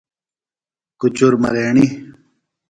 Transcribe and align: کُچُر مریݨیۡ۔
کُچُر 0.99 1.33
مریݨیۡ۔ 1.41 1.87